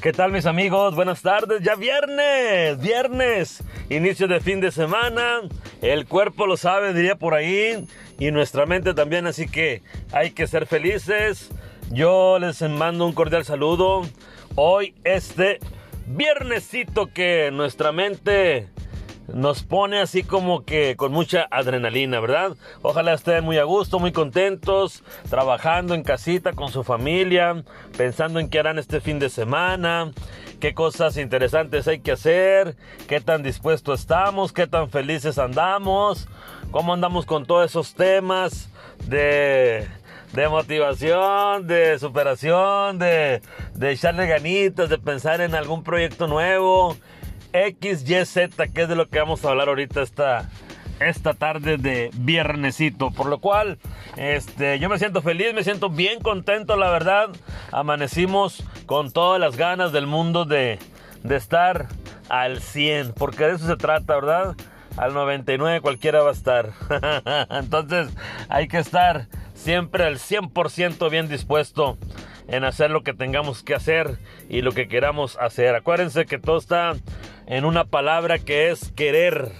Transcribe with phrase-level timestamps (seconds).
[0.00, 0.94] ¿Qué tal mis amigos?
[0.94, 5.42] Buenas tardes, ya viernes, viernes, inicio de fin de semana,
[5.82, 7.86] el cuerpo lo sabe, diría por ahí,
[8.18, 11.50] y nuestra mente también, así que hay que ser felices.
[11.90, 14.00] Yo les mando un cordial saludo.
[14.54, 15.58] Hoy este
[16.06, 18.68] viernesito que nuestra mente
[19.34, 22.56] nos pone así como que con mucha adrenalina, ¿verdad?
[22.82, 27.62] Ojalá estén muy a gusto, muy contentos, trabajando en casita con su familia,
[27.96, 30.12] pensando en qué harán este fin de semana,
[30.60, 32.76] qué cosas interesantes hay que hacer,
[33.08, 36.28] qué tan dispuestos estamos, qué tan felices andamos,
[36.70, 38.68] cómo andamos con todos esos temas
[39.06, 39.88] de
[40.32, 43.42] de motivación, de superación, de,
[43.74, 46.96] de echarle ganitas, de pensar en algún proyecto nuevo.
[47.52, 50.48] X, Y, Z, que es de lo que vamos a hablar ahorita esta,
[51.00, 53.10] esta tarde de viernesito.
[53.10, 53.78] Por lo cual,
[54.16, 57.30] este, yo me siento feliz, me siento bien contento, la verdad.
[57.72, 60.78] Amanecimos con todas las ganas del mundo de,
[61.22, 61.88] de estar
[62.28, 64.56] al 100, porque de eso se trata, ¿verdad?
[64.96, 66.70] Al 99 cualquiera va a estar.
[67.50, 68.08] Entonces
[68.48, 71.98] hay que estar siempre al 100% bien dispuesto
[72.48, 75.74] en hacer lo que tengamos que hacer y lo que queramos hacer.
[75.74, 76.94] Acuérdense que todo está
[77.50, 79.50] en una palabra que es querer,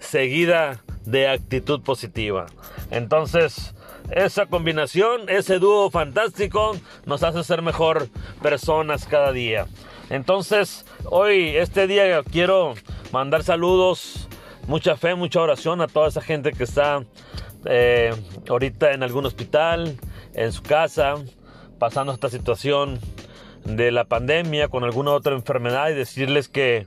[0.00, 2.46] seguida de actitud positiva.
[2.90, 3.74] Entonces,
[4.10, 8.08] esa combinación, ese dúo fantástico, nos hace ser mejor
[8.40, 9.66] personas cada día.
[10.08, 12.72] Entonces, hoy, este día, quiero
[13.12, 14.26] mandar saludos,
[14.66, 17.04] mucha fe, mucha oración a toda esa gente que está
[17.66, 18.14] eh,
[18.48, 19.94] ahorita en algún hospital,
[20.32, 21.16] en su casa,
[21.78, 22.98] pasando esta situación
[23.76, 26.86] de la pandemia con alguna otra enfermedad y decirles que,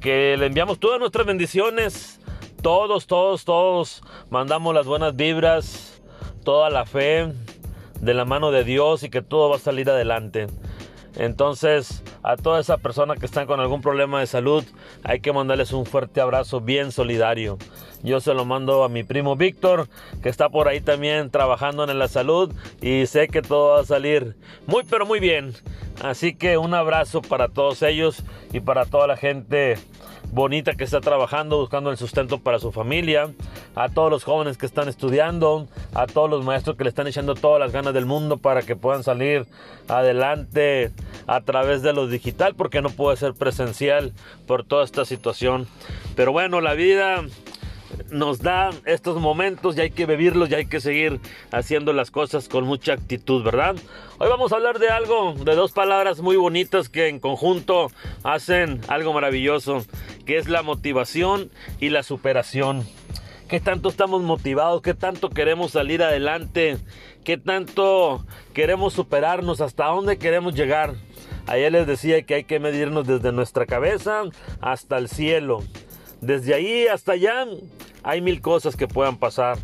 [0.00, 2.20] que le enviamos todas nuestras bendiciones.
[2.62, 6.00] Todos, todos, todos mandamos las buenas vibras,
[6.44, 7.32] toda la fe
[8.00, 10.46] de la mano de Dios y que todo va a salir adelante.
[11.16, 14.64] Entonces, a toda esa persona que están con algún problema de salud,
[15.04, 17.58] hay que mandarles un fuerte abrazo bien solidario.
[18.02, 19.88] Yo se lo mando a mi primo Víctor,
[20.22, 23.84] que está por ahí también trabajando en la salud y sé que todo va a
[23.84, 24.36] salir
[24.66, 25.52] muy pero muy bien.
[26.02, 29.76] Así que un abrazo para todos ellos y para toda la gente
[30.34, 33.30] bonita que está trabajando, buscando el sustento para su familia,
[33.76, 37.36] a todos los jóvenes que están estudiando, a todos los maestros que le están echando
[37.36, 39.46] todas las ganas del mundo para que puedan salir
[39.86, 40.90] adelante
[41.28, 44.12] a través de lo digital, porque no puede ser presencial
[44.48, 45.68] por toda esta situación.
[46.16, 47.22] Pero bueno, la vida
[48.10, 51.20] nos da estos momentos y hay que vivirlos y hay que seguir
[51.50, 53.76] haciendo las cosas con mucha actitud, ¿verdad?
[54.18, 57.90] Hoy vamos a hablar de algo, de dos palabras muy bonitas que en conjunto
[58.22, 59.84] hacen algo maravilloso,
[60.26, 61.50] que es la motivación
[61.80, 62.86] y la superación.
[63.48, 64.82] ¿Qué tanto estamos motivados?
[64.82, 66.78] ¿Qué tanto queremos salir adelante?
[67.24, 69.60] ¿Qué tanto queremos superarnos?
[69.60, 70.94] ¿Hasta dónde queremos llegar?
[71.46, 74.22] Ayer les decía que hay que medirnos desde nuestra cabeza
[74.60, 75.62] hasta el cielo.
[76.20, 77.46] Desde ahí hasta allá
[78.04, 79.58] hay mil cosas que puedan pasar.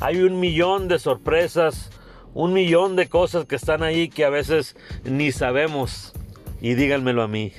[0.00, 1.90] Hay un millón de sorpresas,
[2.34, 6.12] un millón de cosas que están ahí que a veces ni sabemos.
[6.60, 7.52] Y díganmelo a mí.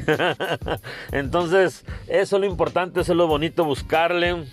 [1.11, 4.43] Entonces, eso es lo importante, eso es lo bonito, buscarle.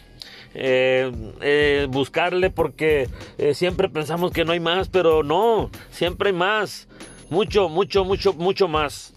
[0.57, 3.09] Eh, eh, buscarle porque
[3.39, 6.87] eh, siempre pensamos que no hay más, pero no, siempre hay más.
[7.31, 9.15] Mucho, mucho, mucho, mucho más.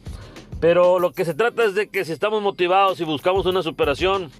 [0.59, 4.31] Pero lo que se trata es de que si estamos motivados y buscamos una superación,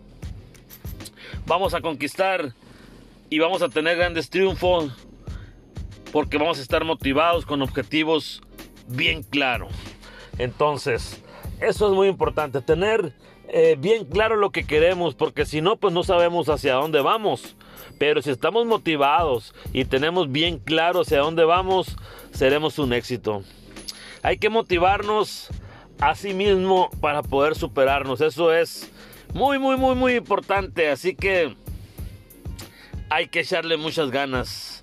[1.48, 2.54] vamos a conquistar
[3.30, 4.92] y vamos a tener grandes triunfos
[6.12, 8.42] porque vamos a estar motivados con objetivos
[8.88, 9.72] bien claros.
[10.38, 11.24] Entonces,
[11.60, 13.14] eso es muy importante, tener
[13.48, 17.56] eh, bien claro lo que queremos, porque si no, pues no sabemos hacia dónde vamos.
[17.98, 21.96] Pero si estamos motivados y tenemos bien claro hacia dónde vamos,
[22.32, 23.44] seremos un éxito.
[24.22, 25.48] Hay que motivarnos
[26.00, 28.22] a sí mismo para poder superarnos.
[28.22, 28.92] Eso es
[29.34, 30.90] muy, muy, muy, muy importante.
[30.90, 31.56] Así que
[33.10, 34.82] hay que echarle muchas ganas.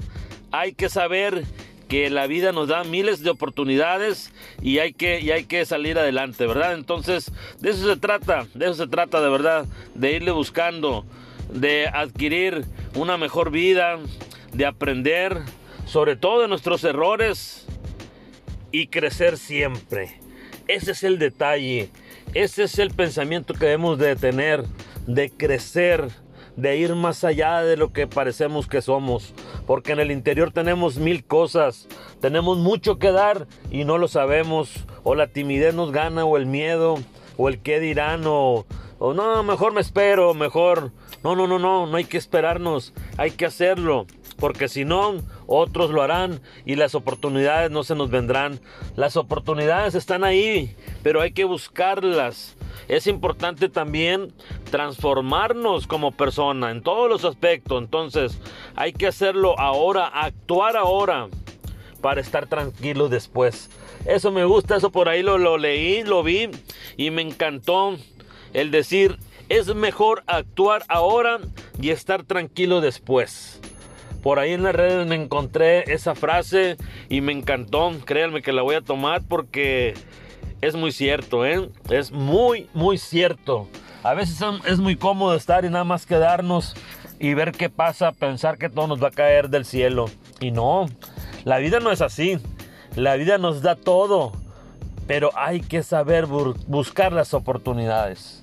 [0.50, 1.44] Hay que saber
[1.88, 4.32] que la vida nos da miles de oportunidades
[4.62, 6.75] y hay que, y hay que salir adelante, ¿verdad?
[6.75, 11.05] Entonces, de eso se trata, de eso se trata de verdad, de irle buscando,
[11.52, 12.64] de adquirir
[12.94, 13.99] una mejor vida,
[14.52, 15.43] de aprender
[15.87, 17.67] sobre todo de nuestros errores
[18.73, 20.19] y crecer siempre.
[20.67, 21.90] Ese es el detalle.
[22.32, 24.65] Ese es el pensamiento que debemos de tener,
[25.06, 26.09] de crecer,
[26.56, 29.35] de ir más allá de lo que parecemos que somos.
[29.67, 31.88] Porque en el interior tenemos mil cosas,
[32.21, 34.85] tenemos mucho que dar y no lo sabemos.
[35.03, 36.97] O la timidez nos gana, o el miedo,
[37.37, 38.67] o el qué dirán, o,
[38.99, 40.93] o no, mejor me espero, mejor.
[41.23, 44.06] No, no, no, no, no hay que esperarnos, hay que hacerlo.
[44.44, 48.61] Porque si no, otros lo harán y las oportunidades no se nos vendrán.
[48.94, 52.55] Las oportunidades están ahí, pero hay que buscarlas.
[52.87, 54.35] Es importante también
[54.70, 57.82] transformarnos como persona en todos los aspectos.
[57.82, 58.38] Entonces
[58.76, 61.29] hay que hacerlo ahora, actuar ahora
[62.02, 63.70] para estar tranquilo después.
[64.05, 66.50] Eso me gusta, eso por ahí lo, lo leí, lo vi
[66.99, 67.97] y me encantó
[68.52, 69.17] el decir,
[69.49, 71.38] es mejor actuar ahora
[71.81, 73.62] y estar tranquilo después.
[74.25, 76.79] Por ahí en las redes me encontré esa frase
[77.11, 77.93] y me encantó.
[78.06, 79.93] Créanme que la voy a tomar porque
[80.62, 81.69] es muy cierto, ¿eh?
[81.91, 83.69] Es muy, muy cierto.
[84.03, 86.75] A veces es muy cómodo estar y nada más quedarnos
[87.21, 90.06] y ver qué pasa, pensar que todo nos va a caer del cielo.
[90.41, 90.87] Y no,
[91.44, 92.38] la vida no es así.
[92.97, 94.32] La vida nos da todo,
[95.06, 98.43] pero hay que saber buscar las oportunidades.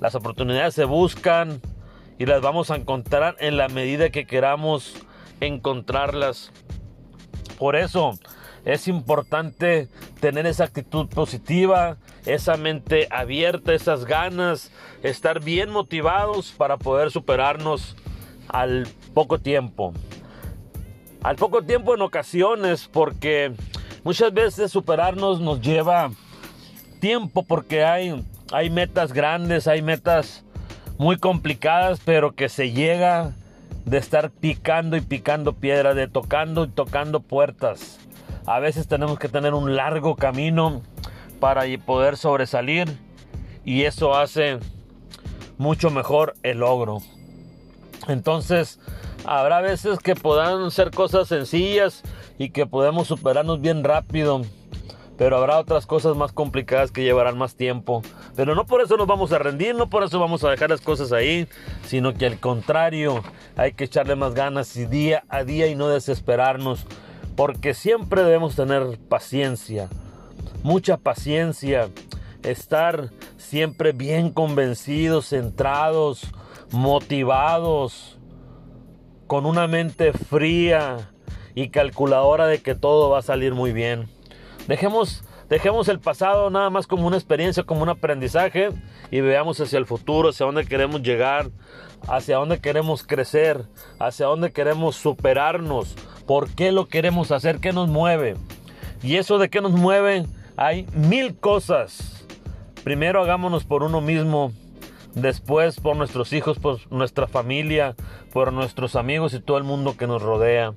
[0.00, 1.60] Las oportunidades se buscan
[2.18, 4.96] y las vamos a encontrar en la medida que queramos
[5.46, 6.52] encontrarlas.
[7.58, 8.18] Por eso
[8.64, 9.88] es importante
[10.20, 11.96] tener esa actitud positiva,
[12.26, 14.70] esa mente abierta, esas ganas,
[15.02, 17.96] estar bien motivados para poder superarnos
[18.48, 19.92] al poco tiempo.
[21.22, 23.52] Al poco tiempo en ocasiones porque
[24.04, 26.10] muchas veces superarnos nos lleva
[27.00, 30.44] tiempo porque hay, hay metas grandes, hay metas
[30.98, 33.34] muy complicadas, pero que se llega
[33.84, 37.98] de estar picando y picando piedra, de tocando y tocando puertas.
[38.46, 40.82] A veces tenemos que tener un largo camino
[41.40, 42.98] para poder sobresalir
[43.64, 44.58] y eso hace
[45.58, 46.98] mucho mejor el logro.
[48.08, 48.80] Entonces,
[49.24, 52.02] habrá veces que puedan ser cosas sencillas
[52.38, 54.42] y que podemos superarnos bien rápido
[55.22, 58.02] pero habrá otras cosas más complicadas que llevarán más tiempo.
[58.34, 60.80] Pero no por eso nos vamos a rendir, no por eso vamos a dejar las
[60.80, 61.46] cosas ahí,
[61.86, 63.22] sino que al contrario,
[63.54, 66.86] hay que echarle más ganas y día a día y no desesperarnos,
[67.36, 69.88] porque siempre debemos tener paciencia,
[70.64, 71.88] mucha paciencia,
[72.42, 76.32] estar siempre bien convencidos, centrados,
[76.72, 78.18] motivados,
[79.28, 81.12] con una mente fría
[81.54, 84.08] y calculadora de que todo va a salir muy bien.
[84.68, 88.70] Dejemos, dejemos el pasado nada más como una experiencia, como un aprendizaje
[89.10, 91.50] y veamos hacia el futuro, hacia dónde queremos llegar,
[92.08, 93.64] hacia dónde queremos crecer,
[93.98, 98.36] hacia dónde queremos superarnos, por qué lo queremos hacer, qué nos mueve.
[99.02, 100.26] Y eso de qué nos mueve,
[100.56, 102.24] hay mil cosas.
[102.84, 104.52] Primero hagámonos por uno mismo,
[105.14, 107.96] después por nuestros hijos, por nuestra familia,
[108.32, 110.72] por nuestros amigos y todo el mundo que nos rodea.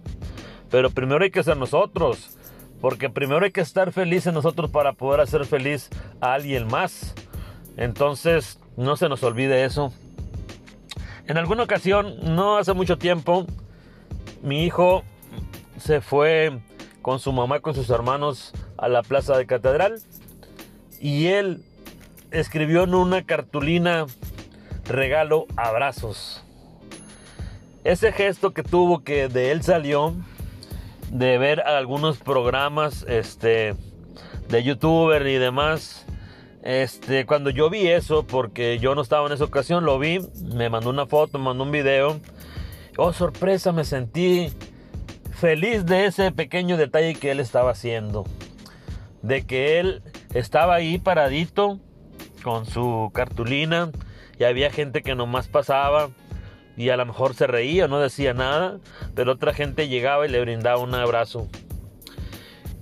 [0.72, 2.36] Pero primero hay que ser nosotros.
[2.81, 5.89] Porque primero hay que estar felices nosotros para poder hacer feliz
[6.22, 7.16] a alguien más.
[7.77, 9.94] Entonces, no se nos olvide eso.
[11.27, 13.48] En alguna ocasión, no hace mucho tiempo,
[14.44, 15.04] mi hijo
[15.77, 16.60] se fue
[17.01, 20.01] con su mamá, con sus hermanos a la plaza de catedral.
[21.00, 21.63] Y él
[22.31, 24.06] escribió en una cartulina,
[24.86, 26.44] regalo abrazos.
[27.83, 30.13] Ese gesto que tuvo que de él salió
[31.12, 33.75] de ver algunos programas este,
[34.50, 36.06] de youtuber y demás.
[36.63, 40.69] Este, cuando yo vi eso, porque yo no estaba en esa ocasión, lo vi, me
[40.69, 42.19] mandó una foto, me mandó un video.
[42.98, 44.52] Oh, sorpresa, me sentí
[45.31, 48.25] feliz de ese pequeño detalle que él estaba haciendo.
[49.22, 50.01] De que él
[50.34, 51.80] estaba ahí paradito
[52.44, 53.91] con su cartulina
[54.39, 56.10] y había gente que nomás pasaba
[56.77, 58.79] y a lo mejor se reía, no decía nada,
[59.15, 61.48] pero otra gente llegaba y le brindaba un abrazo.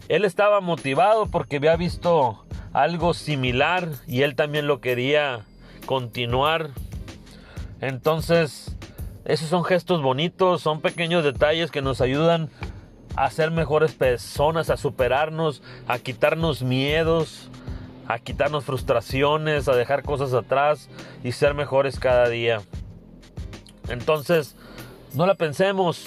[0.09, 5.45] Él estaba motivado porque había visto algo similar y él también lo quería
[5.85, 6.71] continuar.
[7.81, 8.75] Entonces,
[9.25, 12.49] esos son gestos bonitos, son pequeños detalles que nos ayudan
[13.15, 17.49] a ser mejores personas, a superarnos, a quitarnos miedos,
[18.07, 20.89] a quitarnos frustraciones, a dejar cosas atrás
[21.23, 22.61] y ser mejores cada día.
[23.93, 24.55] Entonces,
[25.13, 26.05] no la pensemos,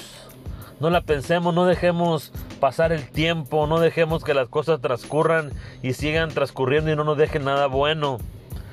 [0.81, 5.52] no la pensemos, no dejemos pasar el tiempo, no dejemos que las cosas transcurran
[5.83, 8.19] y sigan transcurriendo y no nos dejen nada bueno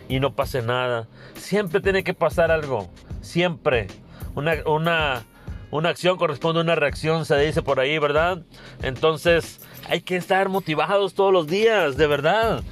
[0.10, 1.08] y no pase nada.
[1.36, 2.90] Siempre tiene que pasar algo,
[3.22, 3.88] siempre.
[4.36, 5.24] Una, una,
[5.70, 8.42] una acción corresponde a una reacción, se dice por ahí, ¿verdad?
[8.82, 12.64] Entonces hay que estar motivados todos los días, de verdad.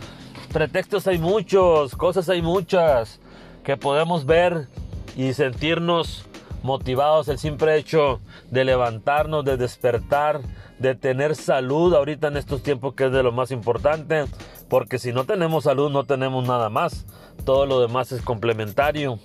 [0.52, 3.20] Pretextos hay muchos, cosas hay muchas
[3.64, 4.68] que podemos ver
[5.16, 6.26] y sentirnos
[6.64, 10.42] motivados el simple hecho de levantarnos, de despertar,
[10.80, 14.26] de tener salud ahorita en estos tiempos que es de lo más importante,
[14.70, 17.06] porque si no tenemos salud no tenemos nada más,
[17.46, 19.20] todo lo demás es complementario.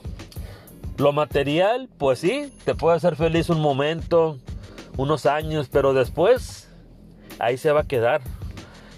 [0.98, 4.38] Lo material, pues sí, te puede hacer feliz un momento,
[4.96, 6.68] unos años, pero después
[7.38, 8.22] ahí se va a quedar.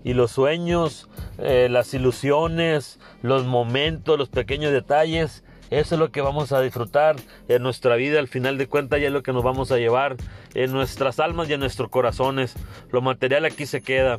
[0.05, 6.21] Y los sueños, eh, las ilusiones, los momentos, los pequeños detalles, eso es lo que
[6.21, 7.17] vamos a disfrutar
[7.49, 8.19] en nuestra vida.
[8.19, 10.17] Al final de cuentas, ya es lo que nos vamos a llevar
[10.55, 12.55] en nuestras almas y en nuestros corazones.
[12.91, 14.19] Lo material aquí se queda.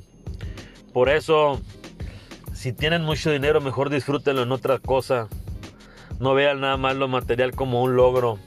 [0.94, 1.60] Por eso,
[2.53, 5.27] si tienen mucho dinero, mejor disfrútenlo en otra cosa.
[6.20, 8.38] No vean nada más lo material como un logro.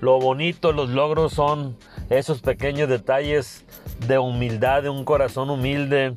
[0.00, 1.76] Lo bonito, los logros son
[2.10, 3.64] esos pequeños detalles
[4.06, 6.14] de humildad, de un corazón humilde,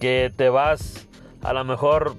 [0.00, 1.06] que te vas
[1.42, 2.16] a lo mejor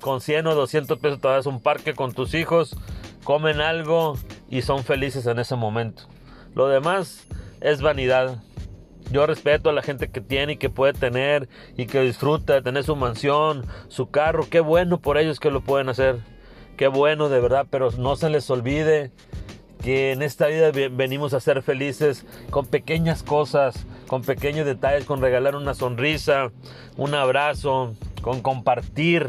[0.00, 2.76] con 100 o 200 pesos, te vas a un parque con tus hijos,
[3.24, 4.16] comen algo
[4.48, 6.04] y son felices en ese momento.
[6.54, 7.26] Lo demás
[7.60, 8.42] es vanidad.
[9.10, 12.62] Yo respeto a la gente que tiene y que puede tener y que disfruta de
[12.62, 14.46] tener su mansión, su carro.
[14.50, 16.18] Qué bueno por ellos que lo pueden hacer.
[16.76, 19.12] Qué bueno de verdad, pero no se les olvide
[19.82, 25.20] que en esta vida venimos a ser felices con pequeñas cosas, con pequeños detalles, con
[25.20, 26.50] regalar una sonrisa,
[26.96, 29.28] un abrazo, con compartir,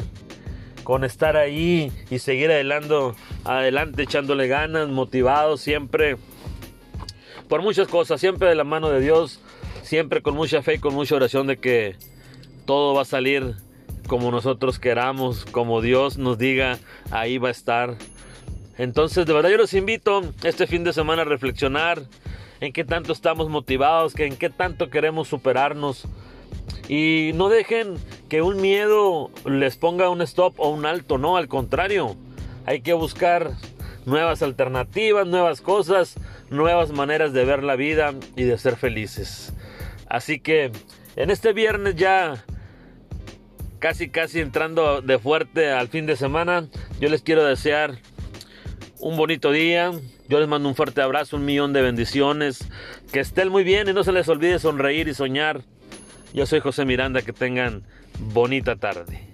[0.88, 2.96] con estar ahí y seguir adelante,
[3.44, 6.16] adelante echándole ganas, motivados siempre
[7.50, 9.42] por muchas cosas, siempre de la mano de Dios,
[9.82, 11.98] siempre con mucha fe y con mucha oración de que
[12.64, 13.56] todo va a salir
[14.08, 16.80] como nosotros queramos, como Dios nos diga,
[17.12, 17.98] ahí va a estar.
[18.78, 22.02] Entonces, de verdad yo los invito este fin de semana a reflexionar
[22.62, 26.08] en qué tanto estamos motivados, en qué tanto queremos superarnos.
[26.88, 27.96] Y no dejen
[28.30, 32.16] que un miedo les ponga un stop o un alto, no, al contrario.
[32.66, 33.52] Hay que buscar
[34.06, 36.16] nuevas alternativas, nuevas cosas,
[36.50, 39.54] nuevas maneras de ver la vida y de ser felices.
[40.08, 40.72] Así que
[41.16, 42.46] en este viernes ya
[43.80, 46.68] casi casi entrando de fuerte al fin de semana,
[47.00, 48.00] yo les quiero desear
[49.00, 49.92] un bonito día.
[50.30, 52.68] Yo les mando un fuerte abrazo, un millón de bendiciones.
[53.12, 55.62] Que estén muy bien y no se les olvide sonreír y soñar.
[56.34, 57.84] Yo soy José Miranda, que tengan
[58.20, 59.27] bonita tarde.